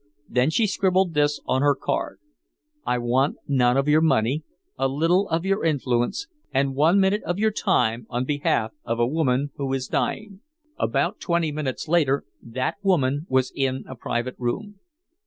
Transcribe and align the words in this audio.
Then 0.27 0.49
she 0.49 0.65
scribbled 0.65 1.13
this 1.13 1.39
on 1.45 1.61
her 1.61 1.75
card: 1.75 2.19
"I 2.87 2.97
want 2.97 3.35
none 3.47 3.77
of 3.77 3.87
your 3.87 4.01
money, 4.01 4.41
a 4.75 4.87
little 4.87 5.29
of 5.29 5.45
your 5.45 5.63
influence 5.63 6.25
and 6.51 6.73
one 6.73 6.99
minute 6.99 7.21
of 7.21 7.37
your 7.37 7.51
time 7.51 8.07
on 8.09 8.25
behalf 8.25 8.71
of 8.83 8.99
a 8.99 9.05
woman 9.05 9.51
who 9.57 9.71
is 9.73 9.85
dying." 9.87 10.39
About 10.79 11.19
twenty 11.19 11.51
minutes 11.51 11.87
later 11.87 12.25
that 12.41 12.77
woman 12.81 13.27
was 13.29 13.53
in 13.55 13.85
a 13.87 13.95
private 13.95 14.33
room. 14.39 14.79